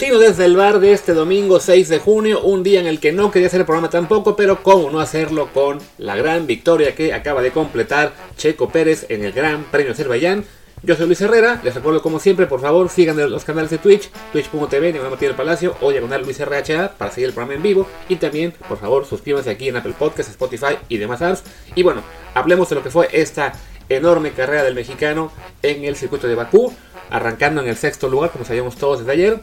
[0.00, 3.12] Matutino desde el bar de este domingo 6 de junio, un día en el que
[3.12, 7.12] no quería hacer el programa tampoco, pero cómo no hacerlo con la gran victoria que
[7.12, 10.46] acaba de completar Checo Pérez en el Gran Premio Azerbaiyán.
[10.82, 14.08] Yo soy Luis Herrera, les recuerdo como siempre, por favor sigan los canales de Twitch,
[14.32, 17.86] twitch.tv, Nicolás Matías del Palacio o diagonal Luis RHA para seguir el programa en vivo
[18.08, 21.42] y también, por favor, suscríbanse aquí en Apple Podcasts, Spotify y demás apps.
[21.74, 23.52] Y bueno, hablemos de lo que fue esta
[23.90, 25.30] enorme carrera del mexicano
[25.62, 26.72] en el circuito de Bakú,
[27.10, 29.40] arrancando en el sexto lugar, como sabíamos todos desde ayer.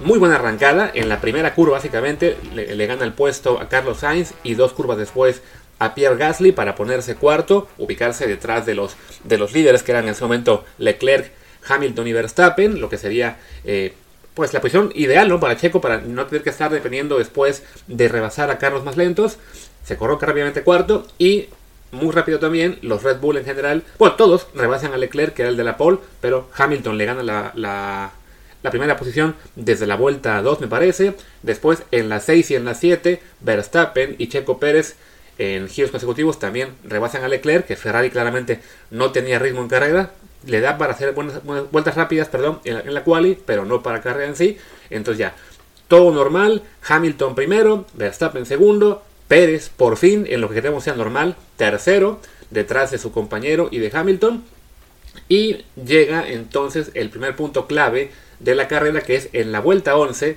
[0.00, 4.34] Muy buena arrancada, en la primera curva básicamente le, gana el puesto a Carlos Sainz
[4.42, 5.40] y dos curvas después
[5.78, 10.04] a Pierre Gasly para ponerse cuarto, ubicarse detrás de los, de los líderes que eran
[10.04, 11.30] en ese momento Leclerc,
[11.68, 13.94] Hamilton y Verstappen, lo que sería eh,
[14.34, 15.38] pues la posición ideal ¿no?
[15.38, 19.38] para Checo para no tener que estar dependiendo después de rebasar a carros más lentos.
[19.84, 21.48] Se coloca rápidamente cuarto y
[21.92, 22.78] muy rápido también.
[22.82, 25.76] Los Red Bull en general, bueno, todos rebasan a Leclerc, que era el de la
[25.76, 28.10] pole, pero Hamilton le gana la, la,
[28.70, 31.14] primera posición desde la vuelta 2, me parece.
[31.42, 34.96] Después en la 6 y en la 7, Verstappen y Checo Pérez
[35.38, 40.12] en giros consecutivos también rebasan a Leclerc, que Ferrari claramente no tenía ritmo en carrera.
[40.46, 43.82] Le da para hacer buenas, vueltas rápidas, perdón, en la, en la quali, pero no
[43.82, 44.58] para carrera en sí.
[44.90, 45.34] Entonces ya,
[45.88, 46.62] todo normal.
[46.86, 52.90] Hamilton primero, Verstappen segundo, Pérez, por fin, en lo que queremos sea normal, tercero, detrás
[52.90, 54.44] de su compañero y de Hamilton.
[55.28, 58.10] Y llega entonces el primer punto clave
[58.44, 60.36] de la carrera, que es en la vuelta 11,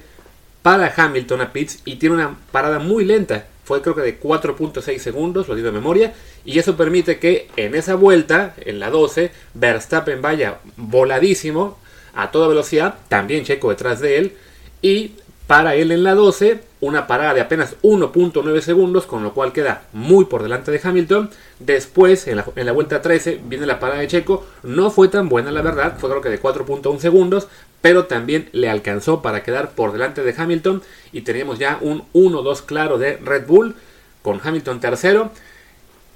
[0.61, 3.45] para Hamilton a Pitts y tiene una parada muy lenta.
[3.63, 6.13] Fue creo que de 4.6 segundos, lo digo de memoria.
[6.45, 11.77] Y eso permite que en esa vuelta, en la 12, Verstappen vaya voladísimo
[12.13, 14.33] a toda velocidad, también Checo detrás de él.
[14.81, 15.11] Y
[15.47, 19.83] para él en la 12, una parada de apenas 1.9 segundos, con lo cual queda
[19.93, 21.29] muy por delante de Hamilton.
[21.59, 24.45] Después, en la, vuelta 13, viene la parada de Checo.
[24.63, 27.47] No fue tan buena, la verdad, fue creo que de 4.1 segundos,
[27.81, 30.81] pero también le alcanzó para quedar por delante de Hamilton.
[31.11, 33.75] Y teníamos ya un 1-2 claro de Red Bull,
[34.21, 35.31] con Hamilton tercero.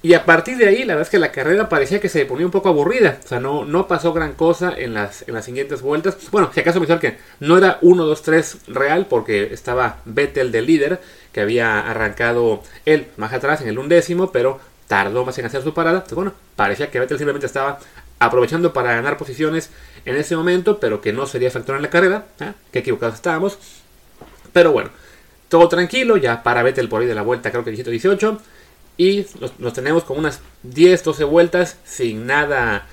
[0.03, 2.45] Y a partir de ahí, la verdad es que la carrera parecía que se ponía
[2.45, 3.19] un poco aburrida.
[3.23, 6.17] O sea, no, no pasó gran cosa en las, en las siguientes vueltas.
[6.31, 10.63] Bueno, si acaso pensar que no era 1, 2, 3 real, porque estaba Vettel de
[10.63, 11.01] líder,
[11.31, 15.75] que había arrancado él más atrás en el undécimo, pero tardó más en hacer su
[15.75, 15.97] parada.
[15.97, 17.77] Entonces, bueno, parecía que Vettel simplemente estaba
[18.21, 19.71] aprovechando para ganar posiciones
[20.05, 22.27] en ese momento, pero que no sería factor en la carrera.
[22.39, 22.53] ¿eh?
[22.71, 23.57] Qué equivocados estábamos.
[24.53, 24.91] Pero bueno,
[25.49, 28.37] todo tranquilo, ya para Vettel por ahí de la vuelta, creo que 17-18
[28.95, 29.25] y
[29.57, 32.87] nos, tenemos con unas 10, 12 vueltas sin nada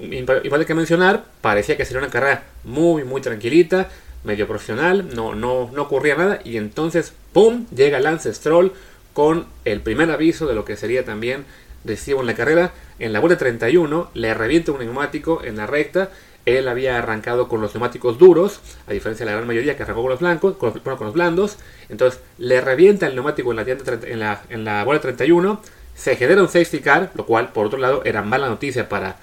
[0.00, 1.24] igual que mencionar.
[1.40, 3.88] Parecía que sería una carrera muy, muy tranquilita,
[4.22, 6.38] medio profesional, no, no, no ocurría nada.
[6.44, 7.66] Y entonces, ¡pum!
[7.74, 8.72] llega Lance Stroll
[9.12, 11.46] con el primer aviso de lo que sería también
[11.84, 12.72] decisivo en la carrera.
[12.98, 16.10] En la vuelta 31 le revienta un neumático en la recta
[16.56, 20.00] él había arrancado con los neumáticos duros, a diferencia de la gran mayoría que arrancó
[20.00, 21.58] con los blancos, con los, blandos.
[21.90, 25.60] Entonces le revienta el neumático en la, en en la vuelta 31.
[25.94, 29.16] Se genera un safety car, lo cual por otro lado era mala noticia para,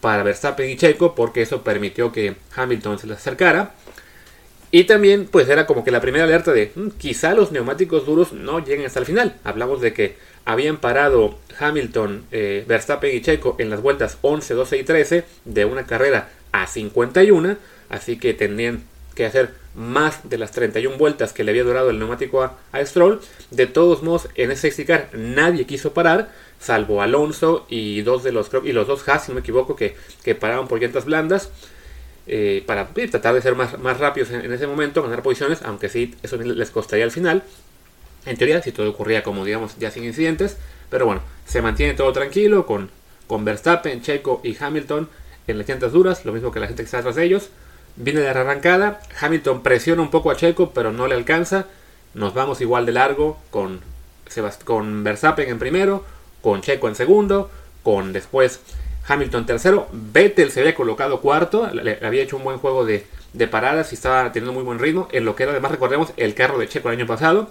[0.00, 3.72] para Verstappen y Checo, porque eso permitió que Hamilton se les acercara.
[4.70, 8.32] Y también, pues era como que la primera alerta de mm, quizá los neumáticos duros
[8.32, 9.36] no lleguen hasta el final.
[9.44, 14.78] Hablamos de que habían parado Hamilton, eh, Verstappen y Checo en las vueltas 11, 12
[14.78, 17.56] y 13 de una carrera a 51,
[17.88, 21.98] así que tendrían que hacer más de las 31 vueltas que le había durado el
[21.98, 23.20] neumático a, Stroll.
[23.50, 28.50] De todos modos, en ese safety nadie quiso parar, salvo Alonso y dos de los
[28.64, 31.50] y los dos Haas, si no me equivoco, que, que paraban por llantas blandas.
[32.28, 36.14] Eh, para tratar de ser más, más rápidos en, ese momento, ganar posiciones, aunque sí,
[36.22, 37.42] eso les costaría al final.
[38.26, 40.56] En teoría, si todo ocurría como digamos ya sin incidentes,
[40.90, 42.90] pero bueno, se mantiene todo tranquilo con,
[43.26, 45.08] con Verstappen, Checo y Hamilton
[45.46, 47.48] en las llantas duras, lo mismo que la gente que está detrás de ellos.
[47.96, 51.66] Viene de arrancada, Hamilton presiona un poco a Checo, pero no le alcanza.
[52.14, 53.80] Nos vamos igual de largo con,
[54.64, 56.04] con Verstappen en primero,
[56.40, 57.50] con Checo en segundo,
[57.82, 58.60] con después
[59.08, 59.88] Hamilton tercero.
[59.92, 63.94] Vettel se había colocado cuarto, le, había hecho un buen juego de, de paradas y
[63.94, 66.88] estaba teniendo muy buen ritmo, en lo que era además, recordemos, el carro de Checo
[66.88, 67.50] el año pasado.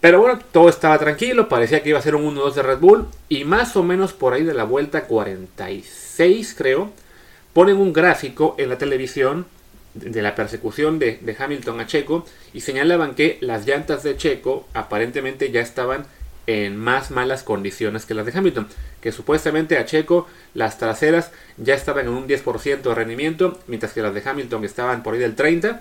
[0.00, 3.06] Pero bueno, todo estaba tranquilo, parecía que iba a ser un 1-2 de Red Bull
[3.28, 6.92] y más o menos por ahí de la vuelta 46 creo,
[7.52, 9.46] ponen un gráfico en la televisión
[9.94, 15.50] de la persecución de, Hamilton a Checo y señalaban que las llantas de Checo aparentemente
[15.50, 16.06] ya estaban
[16.46, 18.68] en más malas condiciones que las de Hamilton,
[19.02, 24.00] que supuestamente a Checo las traseras ya estaban en un 10% de rendimiento, mientras que
[24.00, 25.80] las de Hamilton estaban por ahí del 30%,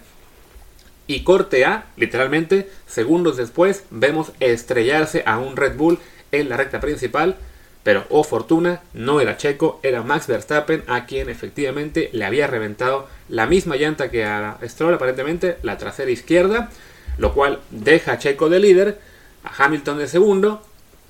[1.08, 6.00] y corte A, literalmente, segundos después, vemos estrellarse a un Red Bull
[6.32, 7.38] en la recta principal.
[7.84, 13.08] pero oh fortuna, no era Checo, era Max Verstappen a quien efectivamente le había reventado
[13.30, 16.70] la misma llanta que a Stroll aparentemente, la trasera izquierda,
[17.18, 19.00] lo cual deja a Checo de líder,
[19.46, 20.62] a Hamilton de segundo,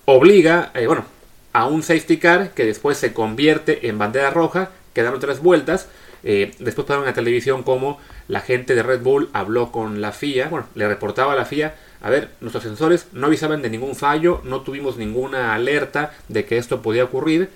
[0.05, 1.05] obliga, eh, bueno,
[1.51, 5.87] a un safety car que después se convierte en bandera roja, quedaron tres vueltas,
[6.29, 10.11] eh, después pasaron en la televisión como la gente de Red Bull habló con la
[10.11, 13.95] FIA, bueno, le reportaba a la FIA, a ver, nuestros sensores no avisaban de ningún
[13.95, 17.49] fallo, no tuvimos ninguna alerta de que esto podía ocurrir,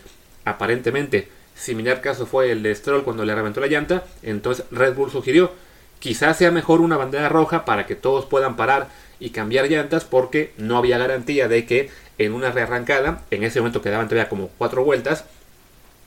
[0.46, 5.12] aparentemente similar caso fue el de Stroll cuando le reventó la llanta, entonces Red Bull
[5.12, 5.52] sugirió,
[6.00, 8.88] quizás sea mejor una bandera roja para que todos puedan parar
[9.20, 13.82] y cambiar llantas porque no había garantía de que en una rearrancada, en ese momento
[13.82, 15.26] quedaban todavía como cuatro vueltas,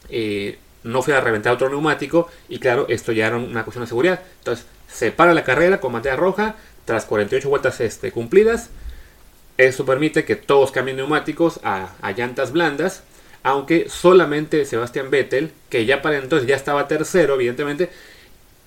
[0.09, 3.89] eh, no fuera a reventar otro neumático y claro, esto ya era una cuestión de
[3.89, 4.21] seguridad.
[4.39, 6.55] Entonces, se para la carrera con bandera roja
[6.85, 8.71] tras 48 vueltas este, cumplidas.
[9.57, 13.03] Eso permite que todos cambien neumáticos a, llantas blandas,
[13.43, 17.91] aunque solamente Sebastián Vettel, que ya para entonces ya estaba tercero, evidentemente,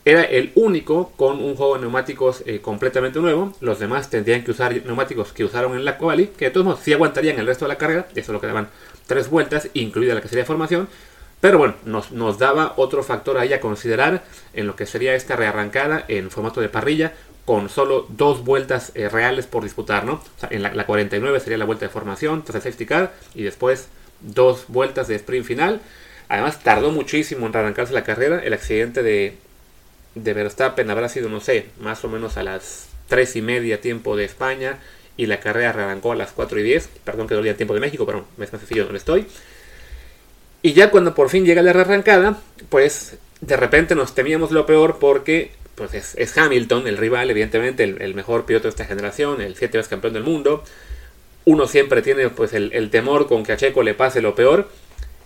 [0.05, 3.53] era el único con un juego de neumáticos eh, completamente nuevo.
[3.59, 6.79] Los demás tendrían que usar neumáticos que usaron en la quali, que de todos modos
[6.81, 8.07] sí aguantarían el resto de la carrera.
[8.15, 8.69] Eso lo quedaban
[9.05, 10.87] tres vueltas, incluida la que sería formación.
[11.39, 14.23] Pero bueno, nos, nos, daba otro factor ahí a considerar
[14.53, 17.13] en lo que sería esta rearrancada en formato de parrilla,
[17.47, 20.15] con solo dos vueltas eh, reales por disputar, ¿no?
[20.15, 23.43] O sea, en la, 49 sería la vuelta de formación, tras el safety car, y
[23.43, 23.87] después
[24.19, 25.81] dos vueltas de sprint final.
[26.27, 28.41] Además, tardó muchísimo en arrancarse la carrera.
[28.43, 29.37] El accidente de,
[30.15, 34.17] de Verstappen habrá sido, no sé, más o menos a las 3 y media tiempo
[34.17, 34.79] de España,
[35.15, 36.89] y la carrera arrancó a las 4 y 10.
[37.05, 39.25] Perdón que dolía el tiempo de México, pero es más sencillo donde estoy.
[40.62, 42.39] Y ya cuando por fin llega la rearrancada,
[42.69, 48.15] pues de repente nos temíamos lo peor porque pues es, Hamilton, el rival, evidentemente, el,
[48.15, 50.63] mejor piloto de esta generación, el siete veces campeón del mundo.
[51.45, 54.69] Uno siempre tiene pues el, temor con que a Checo le pase lo peor.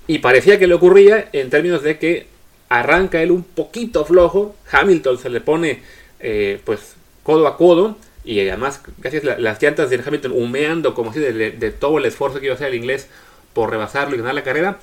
[0.07, 2.27] Y parecía que le ocurría en términos de que
[2.67, 5.81] arranca él un poquito flojo, Hamilton se le pone
[6.19, 11.19] eh, pues codo a codo y además casi las llantas de Hamilton humeando como si
[11.19, 13.07] de, todo el esfuerzo que iba a hacer el inglés
[13.53, 14.79] por rebasarlo y ganar la carrera.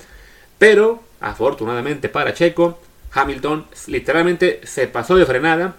[0.59, 2.79] Pero, afortunadamente para Checo,
[3.11, 5.75] Hamilton literalmente se pasó de frenada,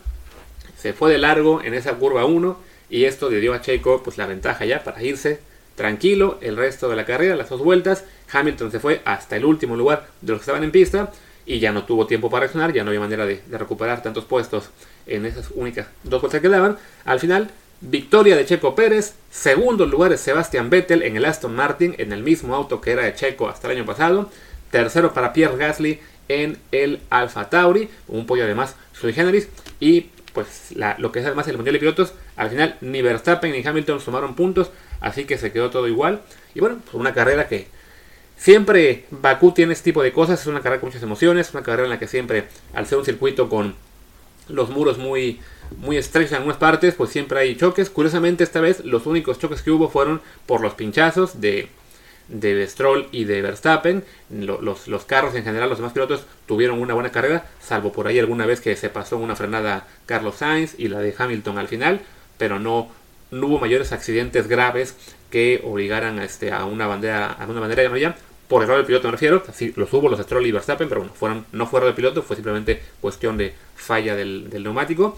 [0.76, 4.18] se fue de largo en esa curva 1 y esto le dio a Checo pues
[4.18, 5.40] la ventaja ya para irse
[5.76, 8.04] tranquilo el resto de la carrera, las dos vueltas.
[8.32, 11.12] Hamilton se fue hasta el último lugar de los que estaban en pista
[11.46, 14.24] y ya no tuvo tiempo para reaccionar, ya no había manera de, de recuperar tantos
[14.24, 14.70] puestos
[15.06, 16.78] en esas únicas dos vueltas que quedaban.
[17.04, 17.50] Al final,
[17.80, 22.22] victoria de Checo Pérez, segundo lugar es Sebastian Vettel en el Aston Martin, en el
[22.22, 24.30] mismo auto que era de Checo hasta el año pasado.
[24.70, 29.48] Tercero para Pierre Gasly en el Alfa Tauri, un pollo además sui generis.
[29.80, 33.66] Y pues lo que es además el Mundial de Pilotos, al final ni Verstappen ni
[33.66, 34.70] Hamilton sumaron puntos,
[35.00, 36.20] así que se quedó todo igual.
[36.54, 37.66] Y bueno, pues una carrera que
[38.36, 41.84] siempre Bakú tiene este tipo de cosas, es una carrera con muchas emociones, una carrera
[41.84, 42.44] en la que siempre,
[42.74, 43.74] al ser un circuito con
[44.48, 45.40] los muros muy,
[45.78, 47.90] muy estrechos en algunas partes, pues siempre hay choques.
[47.90, 51.68] Curiosamente esta vez los únicos choques que hubo fueron por los pinchazos de
[52.30, 54.04] de Stroll y de Verstappen.
[54.30, 58.46] Los, carros en general, los demás pilotos tuvieron una buena carrera, salvo por ahí alguna
[58.46, 62.00] vez que se pasó una frenada Carlos Sainz y la de Hamilton al final,
[62.38, 62.88] pero no,
[63.32, 64.94] hubo mayores accidentes graves
[65.30, 68.16] que obligaran a, este, a una bandera a una bandera ya
[68.48, 69.44] por error del piloto me refiero,
[69.76, 72.34] los hubo los Stroll y Verstappen, pero bueno, fueron, no fue error del piloto, fue
[72.34, 75.16] simplemente cuestión de falla del, del neumático.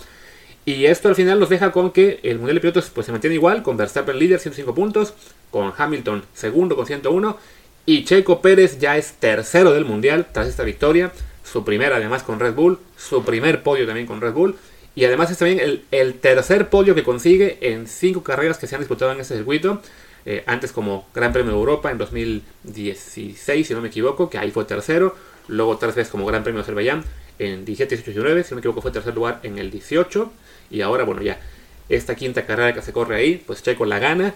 [0.64, 3.34] Y esto al final nos deja con que el Mundial de Pilotos pues, se mantiene
[3.34, 5.14] igual, con Verstappen líder 105 puntos,
[5.52, 7.38] con Hamilton segundo con 101
[7.86, 11.12] y Checo Pérez ya es tercero del Mundial tras esta victoria,
[11.44, 14.56] su primera además con Red Bull, su primer podio también con Red Bull
[14.94, 18.80] y además es también el, tercer podio que consigue en cinco carreras que se han
[18.80, 19.80] disputado en este circuito.
[20.24, 24.50] Eh, antes como Gran Premio de Europa en 2016, si no me equivoco, que ahí
[24.50, 25.16] fue tercero.
[25.48, 27.04] Luego tres veces como Gran Premio de Azerbaiyán
[27.38, 30.30] en 17, 18 y 19, si no me equivoco fue tercer lugar en el 18.
[30.70, 31.40] Y ahora, bueno, ya
[31.88, 34.34] esta quinta carrera que se corre ahí, pues Checo la gana.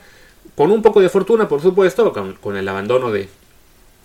[0.54, 3.28] Con un poco de fortuna, por supuesto, con, el abandono de,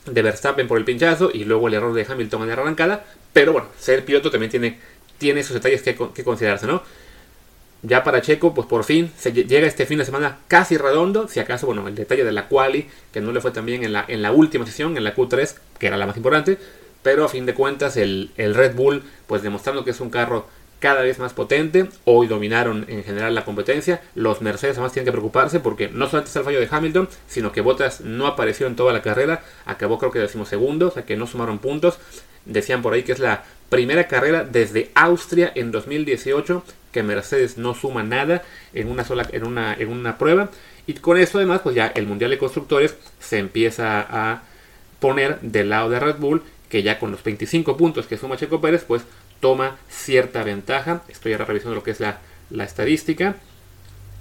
[0.06, 3.06] de, Verstappen por el pinchazo y luego el error de Hamilton en la arrancada.
[3.34, 4.80] Pero bueno, ser piloto también tiene,
[5.18, 6.84] tiene esos detalles que, que considerarse, ¿no?
[7.84, 11.28] Ya para Checo, pues por fin se llega este fin de semana casi redondo.
[11.28, 13.94] Si acaso, bueno, el detalle de la quali, que no le fue tan bien en
[13.94, 16.60] la, en la última sesión, en la Q3, que era la más importante.
[17.02, 20.48] Pero a fin de cuentas, el, el Red Bull, pues demostrando que es un carro
[20.82, 21.88] cada vez más potente.
[22.04, 24.02] Hoy dominaron en general la competencia.
[24.16, 27.54] Los Mercedes además tienen que preocuparse porque no solamente está el fallo de Hamilton, sino
[27.54, 29.44] que Bottas no apareció en toda la carrera.
[29.66, 32.00] Acabó creo que decimos segundo, o sea que no sumaron puntos.
[32.46, 37.74] Decían por ahí que es la primera carrera desde Austria en 2018 que Mercedes no
[37.74, 40.50] suma nada en una sola en una, en una prueba.
[40.88, 44.44] Y con eso además pues ya el Mundial de Constructores se empieza a
[45.00, 48.62] poner del lado de Red Bull, que ya con los 25 puntos que suma Checo
[48.62, 49.04] Pérez, pues
[49.42, 51.04] toma cierta ventaja.
[51.10, 52.20] Estoy ahora revisando lo que es la,
[52.50, 53.36] la estadística.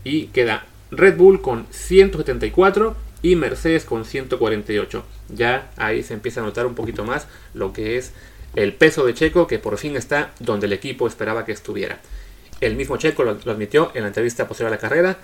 [0.02, 5.04] Y queda Red Bull con 174 y Mercedes con 148.
[5.28, 8.12] Ya ahí se empieza a notar un poquito más lo que es
[8.56, 12.00] el peso de Checo, que por fin está donde el equipo esperaba que estuviera.
[12.60, 15.18] El mismo Checo lo, admitió en la entrevista posterior a la carrera.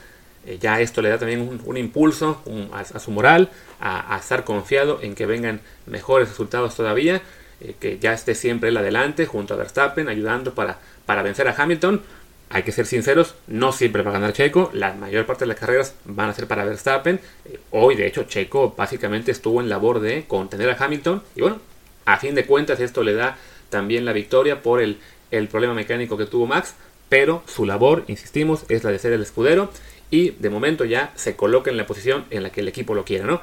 [0.46, 3.50] Eh, ya esto le da también un, impulso a, su moral,
[3.80, 7.20] a, estar confiado en que vengan mejores resultados todavía,
[7.60, 11.54] eh, que ya esté siempre él adelante junto a Verstappen, ayudando para, para vencer a
[11.56, 12.02] Hamilton
[12.48, 15.58] hay que ser sinceros, no siempre va a ganar Checo, la mayor parte de las
[15.58, 17.20] carreras van a ser para Verstappen.
[17.44, 21.60] Eh, hoy, de hecho, Checo básicamente estuvo en labor de contener a Hamilton y bueno,
[22.04, 23.36] a fin de cuentas esto le da
[23.68, 24.98] también la victoria por el,
[25.32, 26.74] el problema mecánico que tuvo Max,
[27.08, 29.72] pero su labor, insistimos, es la de ser el escudero
[30.12, 33.04] y de momento ya se coloca en la posición en la que el equipo lo
[33.04, 33.40] quiere, ¿no?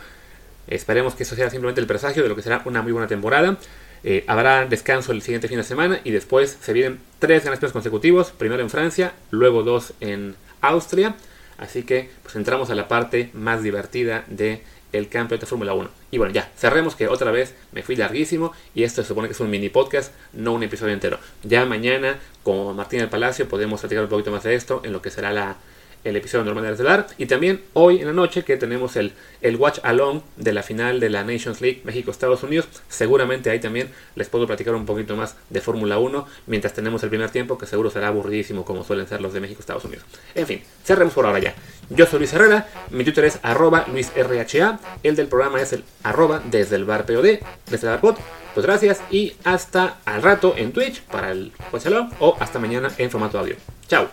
[0.67, 3.58] Esperemos que eso sea simplemente el presagio de lo que será una muy buena temporada.
[4.03, 7.74] Eh, habrá descanso el siguiente fin de semana y después se vienen tres grandes premios
[7.74, 11.15] consecutivos, primero en Francia, luego dos en Austria.
[11.57, 15.89] Así que pues entramos a la parte más divertida de el campeonato de Fórmula 1.
[16.12, 19.33] Y bueno, ya, cerremos que otra vez me fui larguísimo y esto se supone que
[19.33, 21.19] es un mini podcast, no un episodio entero.
[21.43, 25.01] Ya mañana, con Martín del Palacio, podemos platicar un poquito más de esto en lo
[25.01, 25.57] que será la,
[26.03, 27.07] el episodio normal de Estelar.
[27.17, 31.00] Y también hoy en la noche que tenemos el, el Watch Along de la final
[31.00, 32.67] de la Nations League México-Estados Unidos.
[32.89, 37.10] Seguramente ahí también les puedo platicar un poquito más de Fórmula 1 mientras tenemos el
[37.10, 40.05] primer tiempo que seguro será aburridísimo como suelen ser los de México-Estados Unidos.
[40.36, 41.55] En fin, cerremos por ahora ya.
[41.89, 46.41] Yo soy Luis Herrera, mi Twitter es arroba luisrha, el del programa es el arroba
[46.50, 48.15] desde el bar POD, desde el bar.
[48.53, 52.91] Pues gracias y hasta al rato en Twitch para el Watch Along o hasta mañana
[52.98, 53.55] en formato audio.
[53.88, 54.10] Chao.